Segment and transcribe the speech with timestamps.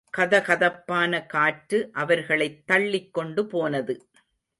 [0.17, 4.07] கதகதப்பான காற்று அவர்களைத் தள்ளிக் கொண்டு போனது.